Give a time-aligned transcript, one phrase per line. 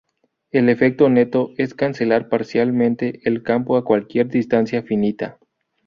[0.49, 5.37] El efecto neto es cancelar parcialmente el campo a cualquier distancia finita.